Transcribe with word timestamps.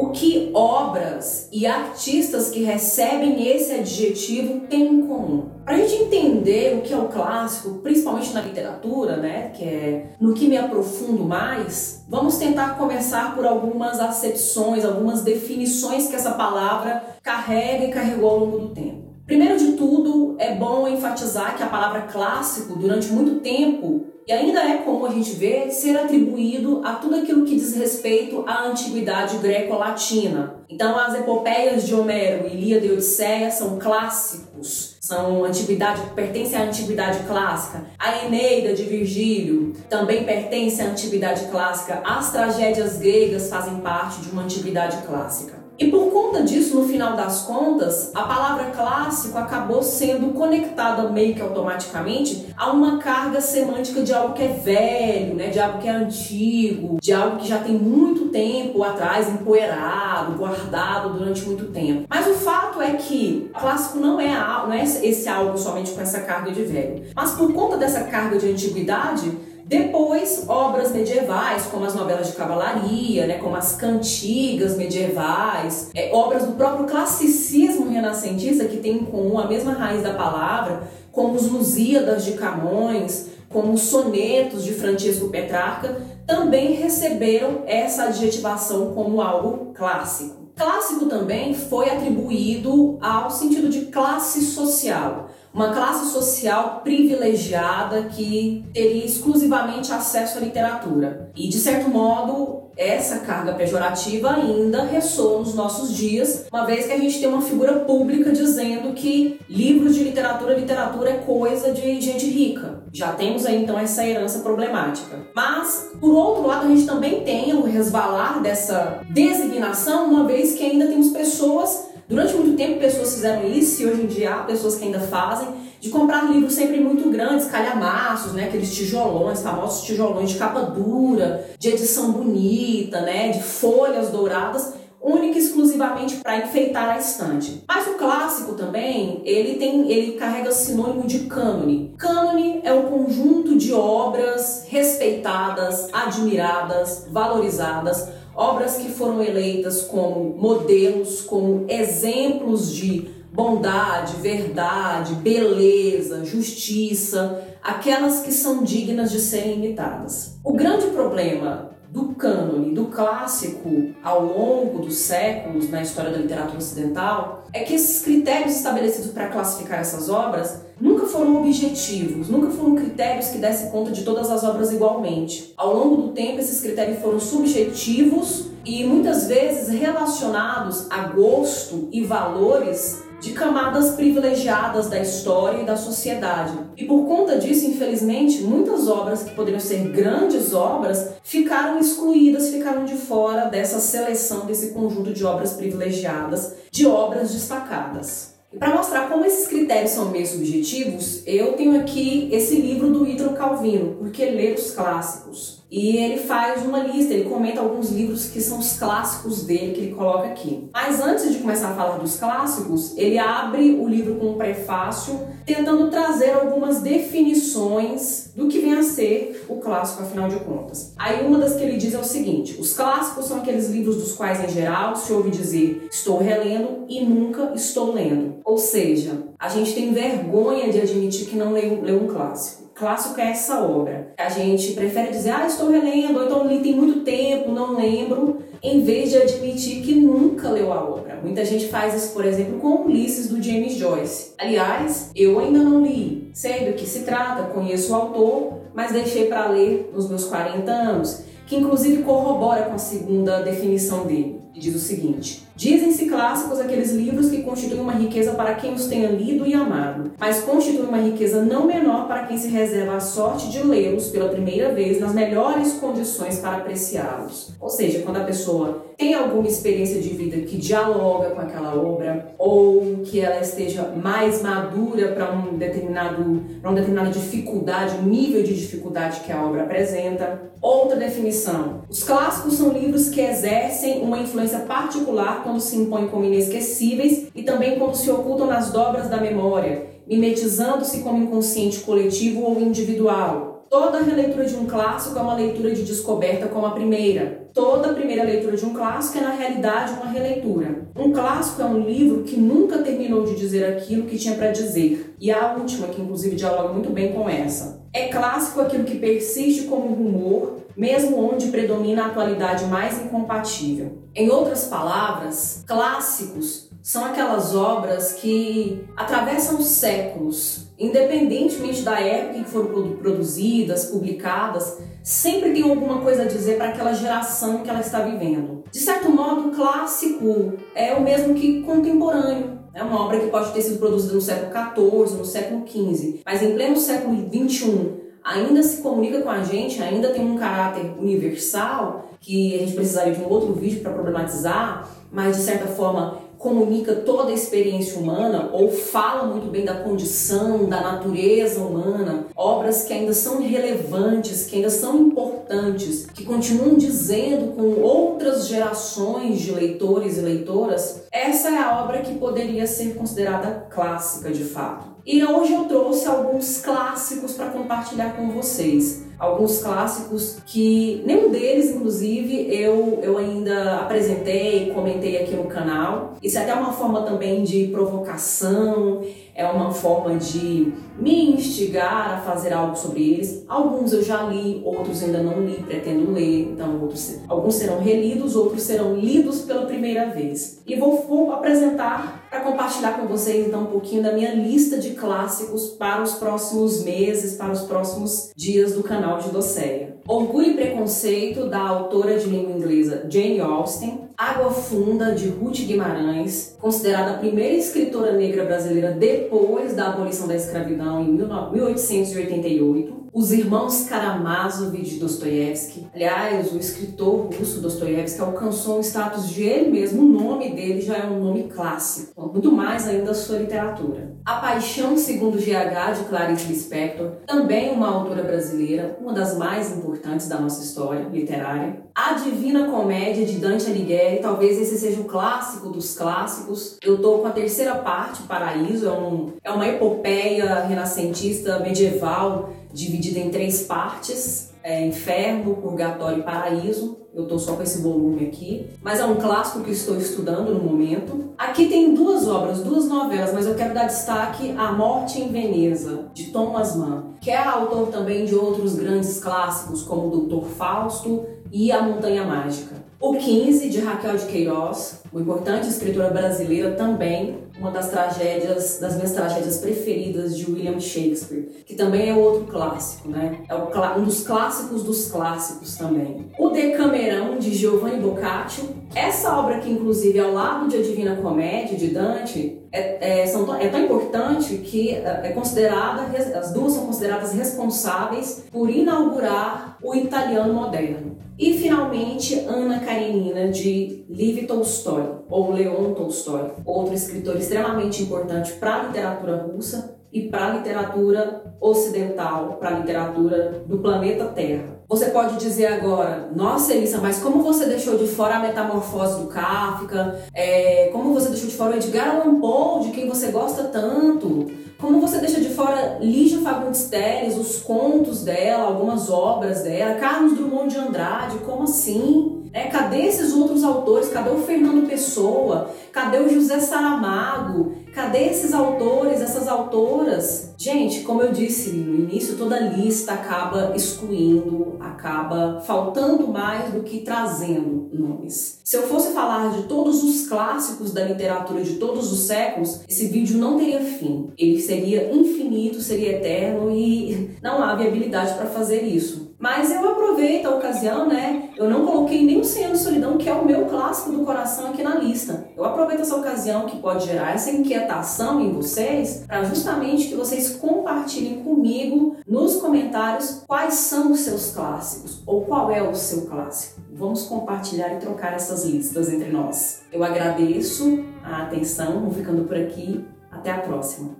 O 0.00 0.08
que 0.12 0.50
obras 0.54 1.46
e 1.52 1.66
artistas 1.66 2.48
que 2.48 2.62
recebem 2.62 3.46
esse 3.46 3.70
adjetivo 3.70 4.60
têm 4.60 4.94
em 4.94 5.06
comum? 5.06 5.50
Para 5.62 5.74
a 5.74 5.78
gente 5.86 6.04
entender 6.04 6.78
o 6.78 6.80
que 6.80 6.94
é 6.94 6.96
o 6.96 7.08
clássico, 7.08 7.80
principalmente 7.80 8.32
na 8.32 8.40
literatura, 8.40 9.18
né, 9.18 9.50
que 9.50 9.62
é 9.62 10.12
no 10.18 10.32
que 10.32 10.48
me 10.48 10.56
aprofundo 10.56 11.22
mais, 11.24 12.02
vamos 12.08 12.38
tentar 12.38 12.78
começar 12.78 13.34
por 13.34 13.44
algumas 13.44 14.00
acepções, 14.00 14.86
algumas 14.86 15.20
definições 15.20 16.08
que 16.08 16.16
essa 16.16 16.30
palavra 16.30 17.04
carrega 17.22 17.84
e 17.84 17.90
carregou 17.90 18.30
ao 18.30 18.38
longo 18.38 18.58
do 18.58 18.68
tempo. 18.68 19.10
Primeiro 19.26 19.58
de 19.58 19.72
tudo, 19.72 20.34
é 20.38 20.54
bom 20.54 20.88
enfatizar 20.88 21.58
que 21.58 21.62
a 21.62 21.68
palavra 21.68 22.02
clássico, 22.10 22.74
durante 22.74 23.08
muito 23.08 23.40
tempo, 23.40 24.06
e 24.30 24.32
ainda 24.32 24.60
é 24.60 24.76
comum 24.76 25.06
a 25.06 25.10
gente 25.10 25.32
ver 25.32 25.72
ser 25.72 25.98
atribuído 25.98 26.82
a 26.84 26.94
tudo 26.94 27.16
aquilo 27.16 27.44
que 27.44 27.56
diz 27.56 27.74
respeito 27.74 28.44
à 28.46 28.68
antiguidade 28.68 29.38
greco-latina. 29.38 30.54
Então, 30.68 30.96
as 30.96 31.16
epopeias 31.16 31.84
de 31.84 31.96
Homero, 31.96 32.46
Ilíada 32.46 32.86
e 32.86 32.92
Odisseia 32.92 33.50
são 33.50 33.76
clássicos, 33.76 34.96
são 35.00 35.44
antiguidade, 35.44 36.00
pertencem 36.14 36.56
à 36.56 36.62
antiguidade 36.62 37.26
clássica. 37.26 37.84
A 37.98 38.24
Eneida 38.24 38.72
de 38.72 38.84
Virgílio 38.84 39.72
também 39.88 40.22
pertence 40.22 40.80
à 40.80 40.84
antiguidade 40.84 41.46
clássica. 41.46 42.00
As 42.04 42.30
tragédias 42.30 42.98
gregas 42.98 43.50
fazem 43.50 43.80
parte 43.80 44.20
de 44.20 44.30
uma 44.30 44.42
antiguidade 44.42 44.98
clássica. 45.08 45.58
E 45.80 45.90
por 45.90 46.12
conta 46.12 46.42
disso, 46.42 46.78
no 46.78 46.86
final 46.86 47.16
das 47.16 47.40
contas, 47.40 48.10
a 48.14 48.24
palavra 48.24 48.66
clássico 48.66 49.38
acabou 49.38 49.82
sendo 49.82 50.34
conectada 50.34 51.08
meio 51.08 51.34
que 51.34 51.40
automaticamente 51.40 52.48
a 52.54 52.70
uma 52.70 52.98
carga 52.98 53.40
semântica 53.40 54.02
de 54.02 54.12
algo 54.12 54.34
que 54.34 54.42
é 54.42 54.48
velho, 54.48 55.36
né? 55.36 55.48
de 55.48 55.58
algo 55.58 55.78
que 55.78 55.88
é 55.88 55.92
antigo, 55.92 56.98
de 57.00 57.14
algo 57.14 57.38
que 57.38 57.48
já 57.48 57.60
tem 57.60 57.78
muito 57.78 58.28
tempo 58.28 58.82
atrás 58.84 59.26
empoeirado, 59.30 60.36
guardado 60.36 61.18
durante 61.18 61.46
muito 61.46 61.68
tempo. 61.68 62.04
Mas 62.10 62.26
o 62.26 62.34
fato 62.34 62.82
é 62.82 62.92
que 62.96 63.50
clássico 63.58 63.98
não 63.98 64.20
é, 64.20 64.34
não 64.34 64.74
é 64.74 64.82
esse 64.84 65.30
algo 65.30 65.56
somente 65.56 65.92
com 65.92 66.02
essa 66.02 66.20
carga 66.20 66.52
de 66.52 66.62
velho. 66.62 67.04
Mas 67.16 67.30
por 67.30 67.54
conta 67.54 67.78
dessa 67.78 68.02
carga 68.02 68.38
de 68.38 68.50
antiguidade, 68.50 69.32
depois, 69.70 70.46
obras 70.48 70.90
medievais, 70.90 71.66
como 71.66 71.84
as 71.84 71.94
novelas 71.94 72.26
de 72.26 72.32
cavalaria, 72.32 73.24
né, 73.28 73.38
como 73.38 73.54
as 73.54 73.76
cantigas 73.76 74.76
medievais, 74.76 75.92
é, 75.94 76.12
obras 76.12 76.44
do 76.44 76.54
próprio 76.54 76.86
classicismo 76.86 77.88
renascentista, 77.88 78.64
que 78.64 78.78
tem 78.78 78.96
em 78.96 79.04
comum 79.04 79.38
a 79.38 79.46
mesma 79.46 79.72
raiz 79.72 80.02
da 80.02 80.14
palavra, 80.14 80.82
como 81.12 81.34
os 81.34 81.48
Lusíadas 81.48 82.24
de 82.24 82.32
Camões, 82.32 83.28
como 83.48 83.72
os 83.74 83.82
sonetos 83.82 84.64
de 84.64 84.72
Francisco 84.72 85.28
Petrarca, 85.28 86.02
também 86.26 86.72
receberam 86.72 87.62
essa 87.64 88.06
adjetivação 88.06 88.92
como 88.92 89.22
algo 89.22 89.72
clássico. 89.72 90.50
Clássico 90.56 91.06
também 91.06 91.54
foi 91.54 91.90
atribuído 91.90 92.98
ao 93.00 93.30
sentido 93.30 93.68
de 93.68 93.82
classe 93.82 94.42
social 94.42 95.29
uma 95.52 95.72
classe 95.72 96.12
social 96.12 96.80
privilegiada 96.82 98.04
que 98.04 98.64
teria 98.72 99.04
exclusivamente 99.04 99.92
acesso 99.92 100.38
à 100.38 100.40
literatura. 100.40 101.30
E 101.34 101.48
de 101.48 101.58
certo 101.58 101.90
modo, 101.90 102.70
essa 102.76 103.18
carga 103.18 103.52
pejorativa 103.52 104.30
ainda 104.30 104.84
ressoa 104.84 105.40
nos 105.40 105.54
nossos 105.54 105.94
dias, 105.94 106.46
uma 106.50 106.64
vez 106.64 106.86
que 106.86 106.92
a 106.92 106.98
gente 106.98 107.18
tem 107.18 107.28
uma 107.28 107.42
figura 107.42 107.80
pública 107.80 108.32
dizendo 108.32 108.94
que 108.94 109.38
livros 109.48 109.94
de 109.94 110.04
literatura, 110.04 110.54
literatura 110.54 111.10
é 111.10 111.18
coisa 111.18 111.72
de 111.72 112.00
gente 112.00 112.26
rica. 112.26 112.82
Já 112.92 113.12
temos 113.12 113.44
aí 113.44 113.62
então 113.62 113.78
essa 113.78 114.06
herança 114.06 114.38
problemática. 114.40 115.18
Mas, 115.34 115.90
por 116.00 116.12
outro 116.12 116.46
lado, 116.46 116.66
a 116.66 116.68
gente 116.68 116.86
também 116.86 117.22
tem 117.22 117.52
o 117.52 117.62
resvalar 117.62 118.40
dessa 118.40 119.00
designação, 119.10 120.06
uma 120.06 120.24
vez 120.24 120.54
que 120.54 120.64
ainda 120.64 120.86
temos 120.86 121.10
pessoas 121.10 121.89
Durante 122.10 122.34
muito 122.34 122.56
tempo 122.56 122.80
pessoas 122.80 123.14
fizeram 123.14 123.46
isso 123.46 123.80
e 123.80 123.86
hoje 123.86 124.02
em 124.02 124.06
dia 124.06 124.34
há 124.34 124.38
pessoas 124.42 124.74
que 124.74 124.84
ainda 124.84 124.98
fazem, 124.98 125.46
de 125.80 125.90
comprar 125.90 126.24
livros 126.24 126.54
sempre 126.54 126.80
muito 126.80 127.08
grandes, 127.08 127.46
calhamaços, 127.46 128.32
né? 128.32 128.46
Aqueles 128.46 128.74
tijolões, 128.74 129.40
famosos 129.40 129.86
tijolões 129.86 130.30
de 130.30 130.36
capa 130.36 130.60
dura, 130.62 131.48
de 131.56 131.68
edição 131.68 132.10
bonita, 132.10 133.00
né? 133.02 133.28
De 133.28 133.40
folhas 133.40 134.08
douradas, 134.10 134.74
única 135.00 135.38
e 135.38 135.40
exclusivamente 135.40 136.16
para 136.16 136.38
enfeitar 136.38 136.88
a 136.88 136.98
estante. 136.98 137.62
Mas 137.68 137.86
o 137.86 137.94
clássico 137.94 138.54
também, 138.54 139.22
ele 139.24 139.54
tem, 139.54 139.88
ele 139.88 140.18
carrega 140.18 140.50
sinônimo 140.50 141.06
de 141.06 141.20
cânone. 141.20 141.94
Cânone 141.96 142.60
é 142.64 142.72
um 142.74 142.82
conjunto 142.82 143.56
de 143.56 143.72
obras 143.72 144.66
respeitadas, 144.68 145.88
admiradas, 145.92 147.06
valorizadas 147.08 148.19
obras 148.34 148.76
que 148.76 148.90
foram 148.90 149.22
eleitas 149.22 149.82
como 149.82 150.36
modelos, 150.36 151.22
como 151.22 151.66
exemplos 151.68 152.72
de 152.72 153.08
bondade, 153.32 154.16
verdade, 154.16 155.14
beleza, 155.14 156.24
justiça, 156.24 157.42
aquelas 157.62 158.20
que 158.20 158.32
são 158.32 158.62
dignas 158.62 159.10
de 159.10 159.20
serem 159.20 159.54
imitadas. 159.54 160.38
O 160.44 160.52
grande 160.52 160.86
problema 160.88 161.70
do 161.90 162.14
cânone, 162.14 162.72
do 162.72 162.86
clássico 162.86 163.92
ao 164.02 164.24
longo 164.24 164.78
dos 164.78 164.94
séculos 164.94 165.68
na 165.68 165.82
história 165.82 166.12
da 166.12 166.18
literatura 166.18 166.58
ocidental, 166.58 167.44
é 167.52 167.64
que 167.64 167.74
esses 167.74 168.02
critérios 168.04 168.54
estabelecidos 168.54 169.10
para 169.10 169.28
classificar 169.28 169.80
essas 169.80 170.08
obras 170.08 170.62
nunca 170.80 171.04
foram 171.06 171.36
objetivos, 171.42 172.28
nunca 172.28 172.50
foram 172.50 172.76
critérios 172.76 173.28
que 173.28 173.38
dessem 173.38 173.70
conta 173.70 173.90
de 173.90 174.04
todas 174.04 174.30
as 174.30 174.44
obras 174.44 174.72
igualmente. 174.72 175.52
Ao 175.56 175.74
longo 175.74 176.02
do 176.02 176.08
tempo, 176.10 176.38
esses 176.38 176.60
critérios 176.60 177.00
foram 177.00 177.18
subjetivos 177.18 178.49
e 178.64 178.84
muitas 178.84 179.26
vezes 179.26 179.68
relacionados 179.68 180.86
a 180.90 181.08
gosto 181.08 181.88
e 181.92 182.02
valores 182.02 183.02
de 183.20 183.32
camadas 183.32 183.90
privilegiadas 183.90 184.88
da 184.88 184.98
história 184.98 185.62
e 185.62 185.66
da 185.66 185.76
sociedade. 185.76 186.52
E 186.76 186.84
por 186.84 187.06
conta 187.06 187.38
disso, 187.38 187.66
infelizmente, 187.66 188.42
muitas 188.42 188.88
obras 188.88 189.22
que 189.22 189.34
poderiam 189.34 189.60
ser 189.60 189.88
grandes 189.90 190.54
obras 190.54 191.10
ficaram 191.22 191.78
excluídas, 191.78 192.48
ficaram 192.48 192.84
de 192.84 192.94
fora 192.94 193.44
dessa 193.44 193.78
seleção 193.78 194.46
desse 194.46 194.70
conjunto 194.70 195.12
de 195.12 195.24
obras 195.24 195.52
privilegiadas, 195.52 196.54
de 196.70 196.86
obras 196.86 197.32
destacadas. 197.32 198.34
E 198.52 198.56
para 198.56 198.74
mostrar 198.74 199.08
como 199.08 199.24
esses 199.24 199.46
critérios 199.46 199.92
são 199.92 200.10
meio 200.10 200.26
subjetivos, 200.26 201.22
eu 201.24 201.52
tenho 201.52 201.78
aqui 201.78 202.28
esse 202.32 202.56
livro 202.56 202.90
do 202.90 203.06
Ítalo 203.06 203.34
Calvino, 203.34 203.96
Porque 203.96 204.24
Ler 204.24 204.54
os 204.54 204.72
Clássicos. 204.72 205.59
E 205.70 205.96
ele 205.96 206.18
faz 206.18 206.64
uma 206.64 206.80
lista, 206.80 207.14
ele 207.14 207.28
comenta 207.28 207.60
alguns 207.60 207.90
livros 207.90 208.26
que 208.26 208.40
são 208.40 208.58
os 208.58 208.76
clássicos 208.76 209.44
dele 209.44 209.72
que 209.72 209.80
ele 209.80 209.94
coloca 209.94 210.26
aqui. 210.26 210.68
Mas 210.72 211.00
antes 211.00 211.32
de 211.32 211.38
começar 211.38 211.70
a 211.70 211.74
falar 211.74 211.98
dos 211.98 212.16
clássicos, 212.16 212.96
ele 212.96 213.18
abre 213.18 213.78
o 213.80 213.88
livro 213.88 214.16
com 214.16 214.32
um 214.32 214.34
prefácio, 214.34 215.20
tentando 215.46 215.88
trazer 215.88 216.32
algumas 216.32 216.80
definições 216.80 218.32
do 218.34 218.48
que 218.48 218.58
vem 218.58 218.74
a 218.74 218.82
ser 218.82 219.44
o 219.48 219.56
clássico, 219.56 220.02
afinal 220.02 220.28
de 220.28 220.40
contas. 220.40 220.92
Aí 220.98 221.24
uma 221.24 221.38
das 221.38 221.54
que 221.54 221.62
ele 221.62 221.76
diz 221.76 221.94
é 221.94 221.98
o 221.98 222.04
seguinte: 222.04 222.60
os 222.60 222.72
clássicos 222.72 223.26
são 223.26 223.38
aqueles 223.38 223.68
livros 223.70 223.96
dos 223.96 224.12
quais, 224.12 224.42
em 224.42 224.48
geral, 224.48 224.96
se 224.96 225.12
ouve 225.12 225.30
dizer 225.30 225.88
estou 225.90 226.18
relendo 226.18 226.84
e 226.88 227.04
nunca 227.04 227.52
estou 227.54 227.92
lendo. 227.92 228.40
Ou 228.44 228.58
seja, 228.58 229.28
a 229.38 229.48
gente 229.48 229.72
tem 229.72 229.92
vergonha 229.92 230.72
de 230.72 230.80
admitir 230.80 231.26
que 231.26 231.36
não 231.36 231.52
leu, 231.52 231.80
leu 231.82 232.02
um 232.02 232.08
clássico 232.08 232.69
clássico 232.80 233.20
é 233.20 233.30
essa 233.30 233.62
obra. 233.62 234.14
A 234.18 234.30
gente 234.30 234.72
prefere 234.72 235.10
dizer, 235.10 235.32
ah, 235.32 235.46
estou 235.46 235.70
relendo, 235.70 236.18
ou 236.18 236.24
então 236.24 236.46
li 236.48 236.60
tem 236.60 236.74
muito 236.74 237.00
tempo, 237.00 237.52
não 237.52 237.76
lembro, 237.76 238.38
em 238.62 238.80
vez 238.82 239.10
de 239.10 239.18
admitir 239.18 239.82
que 239.82 239.94
nunca 239.94 240.50
leu 240.50 240.72
a 240.72 240.82
obra. 240.82 241.20
Muita 241.22 241.44
gente 241.44 241.68
faz 241.68 241.94
isso, 241.94 242.14
por 242.14 242.24
exemplo, 242.24 242.58
com 242.58 242.86
Ulisses 242.86 243.28
do 243.28 243.40
James 243.40 243.74
Joyce. 243.74 244.32
Aliás, 244.38 245.10
eu 245.14 245.38
ainda 245.38 245.58
não 245.58 245.82
li, 245.82 246.30
sei 246.32 246.64
do 246.64 246.72
que 246.72 246.86
se 246.86 247.00
trata, 247.00 247.52
conheço 247.52 247.92
o 247.92 247.94
autor, 247.94 248.60
mas 248.74 248.92
deixei 248.92 249.26
para 249.26 249.48
ler 249.48 249.90
nos 249.94 250.08
meus 250.08 250.24
40 250.24 250.72
anos, 250.72 251.22
que 251.50 251.56
inclusive 251.56 252.04
corrobora 252.04 252.66
com 252.66 252.76
a 252.76 252.78
segunda 252.78 253.42
definição 253.42 254.06
dele. 254.06 254.40
E 254.54 254.60
diz 254.60 254.72
o 254.72 254.78
seguinte: 254.78 255.42
Dizem-se 255.56 256.06
clássicos 256.06 256.60
aqueles 256.60 256.92
livros 256.92 257.28
que 257.28 257.42
constituem 257.42 257.80
uma 257.80 257.92
riqueza 257.92 258.34
para 258.34 258.54
quem 258.54 258.72
os 258.72 258.86
tenha 258.86 259.08
lido 259.08 259.44
e 259.44 259.52
amado, 259.52 260.12
mas 260.16 260.42
constituem 260.42 260.88
uma 260.88 260.98
riqueza 260.98 261.42
não 261.42 261.66
menor 261.66 262.06
para 262.06 262.24
quem 262.26 262.38
se 262.38 262.46
reserva 262.46 262.94
a 262.96 263.00
sorte 263.00 263.50
de 263.50 263.64
lê-los 263.64 264.10
pela 264.10 264.28
primeira 264.28 264.72
vez 264.72 265.00
nas 265.00 265.12
melhores 265.12 265.72
condições 265.72 266.38
para 266.38 266.58
apreciá-los. 266.58 267.52
Ou 267.60 267.68
seja, 267.68 268.02
quando 268.02 268.18
a 268.18 268.24
pessoa 268.24 268.86
tem 269.00 269.14
alguma 269.14 269.48
experiência 269.48 269.98
de 269.98 270.10
vida 270.10 270.42
que 270.42 270.58
dialoga 270.58 271.30
com 271.30 271.40
aquela 271.40 271.74
obra 271.74 272.34
ou 272.36 272.98
que 273.02 273.18
ela 273.18 273.40
esteja 273.40 273.94
mais 273.96 274.42
madura 274.42 275.12
para 275.12 275.32
um 275.32 275.56
determinado 275.56 276.42
para 276.60 276.70
uma 276.70 276.78
determinada 276.78 277.10
dificuldade, 277.10 278.02
nível 278.02 278.42
de 278.42 278.54
dificuldade 278.54 279.20
que 279.20 279.32
a 279.32 279.42
obra 279.42 279.62
apresenta. 279.62 280.42
Outra 280.60 280.96
definição: 280.98 281.80
os 281.88 282.04
clássicos 282.04 282.58
são 282.58 282.74
livros 282.74 283.08
que 283.08 283.22
exercem 283.22 284.02
uma 284.02 284.18
influência 284.18 284.58
particular 284.60 285.42
quando 285.42 285.60
se 285.60 285.76
impõem 285.76 286.08
como 286.08 286.26
inesquecíveis 286.26 287.28
e 287.34 287.42
também 287.42 287.78
quando 287.78 287.94
se 287.94 288.10
ocultam 288.10 288.48
nas 288.48 288.70
dobras 288.70 289.08
da 289.08 289.16
memória, 289.16 289.82
mimetizando-se 290.06 291.00
como 291.00 291.24
inconsciente 291.24 291.80
coletivo 291.80 292.42
ou 292.42 292.60
individual. 292.60 293.59
Toda 293.70 294.02
releitura 294.02 294.44
de 294.46 294.56
um 294.56 294.66
clássico 294.66 295.16
é 295.16 295.22
uma 295.22 295.36
leitura 295.36 295.72
de 295.72 295.84
descoberta 295.84 296.48
como 296.48 296.66
a 296.66 296.72
primeira. 296.72 297.48
Toda 297.54 297.94
primeira 297.94 298.24
leitura 298.24 298.56
de 298.56 298.66
um 298.66 298.74
clássico 298.74 299.18
é, 299.18 299.20
na 299.20 299.30
realidade, 299.30 299.92
uma 299.92 300.10
releitura. 300.10 300.88
Um 300.96 301.12
clássico 301.12 301.62
é 301.62 301.64
um 301.66 301.78
livro 301.78 302.24
que 302.24 302.36
nunca 302.36 302.78
terminou 302.78 303.22
de 303.24 303.36
dizer 303.36 303.64
aquilo 303.64 304.08
que 304.08 304.18
tinha 304.18 304.34
para 304.34 304.50
dizer. 304.50 305.14
E 305.20 305.30
a 305.30 305.54
última, 305.54 305.86
que 305.86 306.02
inclusive 306.02 306.34
dialoga 306.34 306.72
muito 306.72 306.90
bem 306.90 307.12
com 307.12 307.28
essa. 307.28 307.80
É 307.92 308.08
clássico 308.08 308.60
aquilo 308.60 308.82
que 308.82 308.98
persiste 308.98 309.68
como 309.68 309.94
rumor, 309.94 310.64
mesmo 310.76 311.32
onde 311.32 311.46
predomina 311.46 312.02
a 312.02 312.06
atualidade 312.06 312.64
mais 312.64 313.00
incompatível. 313.00 313.98
Em 314.16 314.28
outras 314.30 314.64
palavras, 314.64 315.62
clássicos 315.64 316.69
são 316.82 317.04
aquelas 317.04 317.54
obras 317.54 318.14
que 318.14 318.84
atravessam 318.96 319.60
séculos, 319.60 320.68
independentemente 320.78 321.82
da 321.82 322.00
época 322.00 322.38
em 322.38 322.44
que 322.44 322.50
foram 322.50 322.96
produzidas, 322.96 323.86
publicadas, 323.86 324.78
sempre 325.02 325.52
tem 325.52 325.62
alguma 325.62 326.00
coisa 326.00 326.22
a 326.22 326.26
dizer 326.26 326.56
para 326.56 326.70
aquela 326.70 326.92
geração 326.92 327.62
que 327.62 327.70
ela 327.70 327.80
está 327.80 328.00
vivendo. 328.00 328.64
De 328.70 328.78
certo 328.78 329.10
modo, 329.10 329.50
clássico 329.50 330.54
é 330.74 330.94
o 330.94 331.02
mesmo 331.02 331.34
que 331.34 331.62
contemporâneo. 331.62 332.60
É 332.72 332.82
uma 332.82 333.04
obra 333.04 333.18
que 333.18 333.26
pode 333.26 333.52
ter 333.52 333.62
sido 333.62 333.78
produzida 333.78 334.14
no 334.14 334.20
século 334.20 334.52
XIV, 334.52 335.18
no 335.18 335.24
século 335.24 335.66
XV, 335.66 336.20
mas 336.24 336.42
em 336.42 336.54
pleno 336.54 336.76
século 336.76 337.16
XXI 337.28 338.00
ainda 338.22 338.62
se 338.62 338.80
comunica 338.80 339.22
com 339.22 339.30
a 339.30 339.42
gente, 339.42 339.82
ainda 339.82 340.10
tem 340.10 340.24
um 340.24 340.36
caráter 340.36 340.94
universal 340.98 342.10
que 342.20 342.54
a 342.54 342.58
gente 342.58 342.74
precisaria 342.74 343.14
de 343.14 343.20
um 343.20 343.28
outro 343.28 343.54
vídeo 343.54 343.80
para 343.80 343.92
problematizar, 343.92 344.88
mas 345.10 345.36
de 345.36 345.42
certa 345.42 345.66
forma 345.66 346.18
comunica 346.40 346.96
toda 346.96 347.30
a 347.30 347.34
experiência 347.34 348.00
humana 348.00 348.48
ou 348.54 348.72
fala 348.72 349.24
muito 349.24 349.48
bem 349.50 349.62
da 349.62 349.74
condição, 349.74 350.64
da 350.64 350.80
natureza 350.80 351.60
humana, 351.60 352.26
obras 352.34 352.82
que 352.82 352.94
ainda 352.94 353.12
são 353.12 353.42
relevantes, 353.42 354.46
que 354.46 354.56
ainda 354.56 354.70
são 354.70 354.98
importantes, 354.98 356.06
que 356.06 356.24
continuam 356.24 356.76
dizendo 356.76 357.54
com 357.54 357.82
outras 357.82 358.48
gerações 358.48 359.38
de 359.38 359.52
leitores 359.52 360.16
e 360.16 360.22
leitoras, 360.22 361.02
essa 361.12 361.50
é 361.50 361.58
a 361.58 361.84
obra 361.84 362.00
que 362.00 362.14
poderia 362.14 362.66
ser 362.66 362.94
considerada 362.94 363.66
clássica 363.68 364.30
de 364.30 364.44
fato. 364.44 364.88
E 365.04 365.22
hoje 365.22 365.52
eu 365.52 365.64
trouxe 365.64 366.06
alguns 366.06 366.62
clássicos 366.62 367.34
para 367.34 367.50
compartilhar 367.50 368.16
com 368.16 368.30
vocês 368.30 369.09
alguns 369.20 369.58
clássicos 369.62 370.38
que 370.46 371.02
nenhum 371.06 371.30
deles, 371.30 371.70
inclusive, 371.70 372.52
eu, 372.52 373.00
eu 373.02 373.18
ainda 373.18 373.80
apresentei, 373.80 374.72
comentei 374.74 375.18
aqui 375.18 375.36
no 375.36 375.44
canal. 375.44 376.16
Isso 376.22 376.38
é 376.38 376.42
até 376.42 376.54
uma 376.54 376.72
forma 376.72 377.02
também 377.02 377.44
de 377.44 377.66
provocação, 377.66 379.02
é 379.40 379.46
uma 379.46 379.72
forma 379.72 380.16
de 380.16 380.72
me 380.98 381.32
instigar 381.32 382.18
a 382.18 382.20
fazer 382.20 382.52
algo 382.52 382.76
sobre 382.76 383.02
eles. 383.02 383.42
Alguns 383.48 383.92
eu 383.92 384.02
já 384.02 384.24
li, 384.24 384.60
outros 384.62 385.02
ainda 385.02 385.22
não 385.22 385.40
li, 385.40 385.62
pretendo 385.62 386.12
ler. 386.12 386.50
Então, 386.52 386.78
outros, 386.82 387.18
alguns 387.26 387.54
serão 387.54 387.80
relidos, 387.80 388.36
outros 388.36 388.62
serão 388.62 388.94
lidos 388.94 389.40
pela 389.40 389.64
primeira 389.64 390.10
vez. 390.10 390.60
E 390.66 390.76
vou, 390.76 391.06
vou 391.08 391.32
apresentar 391.32 392.26
para 392.28 392.40
compartilhar 392.40 392.98
com 393.00 393.06
vocês 393.06 393.46
então 393.46 393.62
um 393.62 393.66
pouquinho 393.66 394.02
da 394.02 394.12
minha 394.12 394.34
lista 394.34 394.76
de 394.76 394.90
clássicos 394.90 395.68
para 395.70 396.02
os 396.02 396.14
próximos 396.14 396.84
meses, 396.84 397.36
para 397.36 397.50
os 397.50 397.62
próximos 397.62 398.30
dias 398.36 398.74
do 398.74 398.82
canal 398.82 399.18
de 399.18 399.30
Docéia. 399.30 399.89
Orgulho 400.10 400.50
e 400.50 400.54
Preconceito, 400.54 401.46
da 401.46 401.60
autora 401.60 402.18
de 402.18 402.26
língua 402.28 402.56
inglesa 402.56 403.06
Jane 403.08 403.38
Austen. 403.38 404.08
Água 404.18 404.50
Funda, 404.50 405.14
de 405.14 405.28
Ruth 405.28 405.60
Guimarães, 405.60 406.56
considerada 406.60 407.12
a 407.12 407.18
primeira 407.18 407.54
escritora 407.54 408.12
negra 408.12 408.44
brasileira 408.44 408.90
depois 408.90 409.74
da 409.74 409.90
abolição 409.90 410.26
da 410.26 410.34
escravidão 410.34 411.00
em 411.00 411.12
1888. 411.12 413.00
Os 413.12 413.32
Irmãos 413.32 413.84
Karamazov 413.88 414.76
de 414.76 415.00
Dostoiévski. 415.00 415.86
Aliás, 415.94 416.52
o 416.52 416.58
escritor 416.58 417.30
russo 417.32 417.60
Dostoiévski 417.60 418.20
alcançou 418.20 418.78
um 418.78 418.82
status 418.82 419.28
de 419.28 419.42
ele 419.44 419.70
mesmo, 419.70 420.02
o 420.02 420.08
nome 420.08 420.50
dele 420.50 420.80
já 420.80 420.98
é 420.98 421.06
um 421.06 421.18
nome 421.18 421.44
clássico, 421.44 422.30
muito 422.32 422.52
mais 422.52 422.86
ainda 422.86 423.06
da 423.06 423.14
sua 423.14 423.38
literatura. 423.38 424.16
A 424.30 424.34
Paixão 424.34 424.96
segundo 424.96 425.38
GH 425.38 425.98
de 425.98 426.04
Clarice 426.08 426.46
Lispector, 426.46 427.14
também 427.26 427.72
uma 427.72 427.88
autora 427.88 428.22
brasileira, 428.22 428.96
uma 429.00 429.12
das 429.12 429.36
mais 429.36 429.76
importantes 429.76 430.28
da 430.28 430.38
nossa 430.38 430.62
história 430.62 431.08
literária. 431.12 431.80
A 431.92 432.12
Divina 432.12 432.68
Comédia 432.70 433.26
de 433.26 433.38
Dante 433.38 433.68
Alighieri, 433.68 434.20
talvez 434.22 434.56
esse 434.56 434.78
seja 434.78 435.00
o 435.00 435.04
clássico 435.04 435.70
dos 435.70 435.98
clássicos. 435.98 436.78
Eu 436.80 436.94
estou 436.94 437.18
com 437.18 437.26
a 437.26 437.32
terceira 437.32 437.74
parte, 437.74 438.22
Paraíso, 438.22 438.86
é, 438.86 438.92
um, 438.92 439.32
é 439.42 439.50
uma 439.50 439.66
epopeia 439.66 440.60
renascentista 440.60 441.58
medieval 441.58 442.50
dividida 442.72 443.18
em 443.18 443.30
três 443.30 443.62
partes: 443.62 444.49
é, 444.62 444.86
Inferno, 444.86 445.56
Purgatório 445.56 446.20
e 446.20 446.22
Paraíso. 446.22 446.98
Eu 447.12 447.24
estou 447.24 447.38
só 447.38 447.56
com 447.56 447.62
esse 447.62 447.82
volume 447.82 448.26
aqui, 448.26 448.70
mas 448.80 449.00
é 449.00 449.04
um 449.04 449.16
clássico 449.16 449.64
que 449.64 449.72
estou 449.72 449.96
estudando 449.96 450.54
no 450.54 450.62
momento. 450.62 451.34
Aqui 451.36 451.66
tem 451.66 451.92
duas 451.92 452.28
obras, 452.28 452.60
duas 452.60 452.86
novelas, 452.86 453.32
mas 453.32 453.46
eu 453.46 453.56
quero 453.56 453.74
dar 453.74 453.86
destaque 453.86 454.54
à 454.56 454.72
Morte 454.72 455.20
em 455.20 455.28
Veneza, 455.28 456.08
de 456.14 456.26
Thomas 456.26 456.76
Mann, 456.76 457.14
que 457.20 457.30
é 457.30 457.36
autor 457.36 457.88
também 457.88 458.24
de 458.24 458.34
outros 458.36 458.76
grandes 458.76 459.18
clássicos, 459.18 459.82
como 459.82 460.08
Doutor 460.08 460.44
Fausto 460.44 461.26
e 461.50 461.72
A 461.72 461.82
Montanha 461.82 462.24
Mágica. 462.24 462.76
O 463.00 463.16
15, 463.16 463.70
de 463.70 463.80
Raquel 463.80 464.16
de 464.16 464.26
Queiroz, 464.26 465.02
uma 465.10 465.22
importante 465.22 465.66
escritora 465.66 466.10
brasileira 466.10 466.72
também, 466.72 467.38
uma 467.60 467.70
das 467.70 467.90
tragédias, 467.90 468.78
das 468.80 468.96
minhas 468.96 469.12
tragédias 469.12 469.58
preferidas 469.58 470.36
de 470.36 470.50
William 470.50 470.80
Shakespeare, 470.80 471.62
que 471.66 471.74
também 471.74 472.08
é 472.08 472.14
outro 472.14 472.46
clássico, 472.50 473.08
né? 473.08 473.40
É 473.48 473.54
um 473.98 474.04
dos 474.04 474.26
clássicos 474.26 474.82
dos 474.82 475.10
clássicos 475.10 475.76
também. 475.76 476.30
O 476.38 476.48
Decamerão, 476.48 477.38
de 477.38 477.54
Giovanni 477.54 478.00
Boccaccio. 478.00 478.79
Essa 478.94 479.38
obra 479.38 479.60
que, 479.60 479.70
inclusive, 479.70 480.18
ao 480.18 480.32
lado 480.32 480.68
de 480.68 480.76
A 480.76 480.82
Divina 480.82 481.16
Comédia, 481.16 481.76
de 481.76 481.88
Dante, 481.88 482.60
é, 482.72 483.22
é, 483.22 483.26
são, 483.26 483.54
é 483.54 483.68
tão 483.68 483.84
importante 483.84 484.56
que 484.58 484.90
é, 484.90 485.20
é 485.24 485.32
considerada, 485.32 486.02
as 486.36 486.52
duas 486.52 486.72
são 486.72 486.86
consideradas 486.86 487.32
responsáveis 487.32 488.44
por 488.50 488.68
inaugurar 488.68 489.78
o 489.82 489.94
italiano 489.94 490.52
moderno. 490.52 491.18
E 491.38 491.54
finalmente, 491.56 492.38
Ana 492.40 492.80
Karenina, 492.80 493.48
de 493.48 494.04
Liv 494.08 494.46
Tolstói, 494.46 495.20
ou 495.28 495.52
Leon 495.52 495.94
Tolstói, 495.94 496.50
outro 496.66 496.92
escritor 496.92 497.36
extremamente 497.36 498.02
importante 498.02 498.52
para 498.54 498.74
a 498.74 498.82
literatura 498.88 499.36
russa 499.36 499.96
e 500.12 500.22
para 500.22 500.46
a 500.46 500.56
literatura 500.56 501.54
ocidental, 501.60 502.56
para 502.58 502.76
a 502.76 502.78
literatura 502.80 503.62
do 503.66 503.78
planeta 503.78 504.26
Terra. 504.26 504.79
Você 504.90 505.06
pode 505.10 505.36
dizer 505.36 505.66
agora, 505.66 506.28
nossa 506.34 506.74
Elissa, 506.74 506.98
mas 506.98 507.20
como 507.20 507.44
você 507.44 507.64
deixou 507.66 507.96
de 507.96 508.08
fora 508.08 508.34
a 508.34 508.40
metamorfose 508.40 509.20
do 509.20 509.28
Kafka? 509.28 510.20
É, 510.34 510.88
como 510.92 511.14
você 511.14 511.28
deixou 511.28 511.48
de 511.48 511.54
fora 511.54 511.70
o 511.70 511.76
Edgar 511.76 512.16
Allan 512.16 512.40
Poe, 512.40 512.86
de 512.86 512.90
quem 512.90 513.08
você 513.08 513.28
gosta 513.28 513.62
tanto? 513.62 514.50
Como 514.80 515.00
você 515.00 515.18
deixa 515.18 515.40
de 515.40 515.50
fora 515.50 515.98
Lígia 516.00 516.40
Fagundes 516.40 516.86
Telles, 516.86 517.38
os 517.38 517.58
contos 517.58 518.24
dela, 518.24 518.64
algumas 518.64 519.08
obras 519.08 519.62
dela, 519.62 519.94
Carlos 519.94 520.36
Drummond 520.36 520.74
de 520.74 520.80
Andrade, 520.80 521.38
como 521.38 521.62
assim? 521.62 522.39
É, 522.52 522.64
cadê 522.64 523.02
esses 523.02 523.32
outros 523.32 523.62
autores? 523.62 524.08
Cadê 524.08 524.30
o 524.30 524.38
Fernando 524.38 524.88
Pessoa? 524.88 525.70
Cadê 525.92 526.18
o 526.18 526.28
José 526.28 526.58
Saramago? 526.58 527.72
Cadê 527.94 528.26
esses 528.26 528.52
autores, 528.52 529.20
essas 529.20 529.48
autoras? 529.48 530.52
Gente, 530.56 531.00
como 531.00 531.22
eu 531.22 531.32
disse 531.32 531.70
no 531.70 531.94
início, 531.94 532.36
toda 532.36 532.58
lista 532.58 533.12
acaba 533.12 533.72
excluindo, 533.74 534.76
acaba 534.78 535.60
faltando 535.60 536.28
mais 536.28 536.72
do 536.72 536.82
que 536.82 537.00
trazendo 537.00 537.88
nomes. 537.92 538.60
Se 538.64 538.76
eu 538.76 538.82
fosse 538.82 539.12
falar 539.12 539.50
de 539.56 539.64
todos 539.64 540.04
os 540.04 540.28
clássicos 540.28 540.92
da 540.92 541.04
literatura 541.04 541.62
de 541.62 541.74
todos 541.76 542.12
os 542.12 542.20
séculos, 542.20 542.82
esse 542.88 543.06
vídeo 543.06 543.38
não 543.38 543.58
teria 543.58 543.80
fim. 543.80 544.30
Ele 544.38 544.60
seria 544.60 545.12
infinito, 545.12 545.80
seria 545.80 546.12
eterno 546.12 546.70
e 546.70 547.30
não 547.42 547.62
há 547.62 547.74
viabilidade 547.74 548.34
para 548.34 548.46
fazer 548.46 548.82
isso. 548.82 549.19
Mas 549.40 549.72
eu 549.72 549.90
aproveito 549.90 550.44
a 550.44 550.54
ocasião, 550.54 551.08
né? 551.08 551.48
Eu 551.56 551.70
não 551.70 551.86
coloquei 551.86 552.26
nem 552.26 552.40
o 552.40 552.44
Senhor 552.44 552.76
Solidão, 552.76 553.16
que 553.16 553.26
é 553.26 553.32
o 553.32 553.46
meu 553.46 553.64
clássico 553.64 554.12
do 554.12 554.22
coração 554.22 554.68
aqui 554.68 554.82
na 554.82 554.96
lista. 554.96 555.48
Eu 555.56 555.64
aproveito 555.64 556.00
essa 556.00 556.14
ocasião 556.14 556.66
que 556.66 556.78
pode 556.78 557.06
gerar 557.06 557.32
essa 557.32 557.50
inquietação 557.50 558.38
em 558.38 558.52
vocês, 558.52 559.24
para 559.26 559.42
justamente 559.44 560.08
que 560.08 560.14
vocês 560.14 560.56
compartilhem 560.56 561.42
comigo 561.42 562.16
nos 562.26 562.56
comentários 562.56 563.42
quais 563.46 563.74
são 563.74 564.12
os 564.12 564.20
seus 564.20 564.52
clássicos 564.52 565.22
ou 565.24 565.40
qual 565.46 565.70
é 565.70 565.82
o 565.82 565.94
seu 565.94 566.26
clássico. 566.26 566.82
Vamos 566.92 567.22
compartilhar 567.22 567.94
e 567.94 567.98
trocar 567.98 568.34
essas 568.34 568.66
listas 568.66 569.10
entre 569.10 569.30
nós. 569.30 569.84
Eu 569.90 570.04
agradeço 570.04 571.02
a 571.24 571.44
atenção, 571.44 572.02
vou 572.02 572.12
ficando 572.12 572.44
por 572.44 572.58
aqui. 572.58 573.02
Até 573.32 573.52
a 573.52 573.58
próxima. 573.58 574.10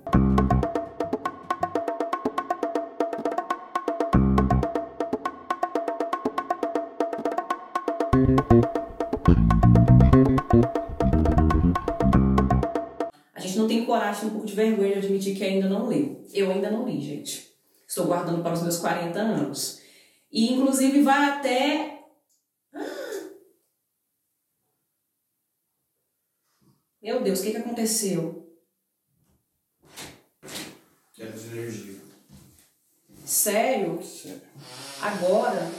estou 17.91 18.07
guardando 18.07 18.41
para 18.41 18.53
os 18.53 18.61
meus 18.61 18.77
40 18.77 19.19
anos. 19.19 19.81
E 20.31 20.53
inclusive 20.53 21.03
vai 21.03 21.29
até 21.31 21.99
Meu 27.01 27.21
Deus, 27.21 27.39
o 27.39 27.43
que, 27.43 27.51
que 27.51 27.57
aconteceu? 27.57 28.49
Quero 31.13 31.37
energia. 31.37 31.99
Sério? 33.25 34.01
Sério. 34.01 34.41
Agora? 35.01 35.69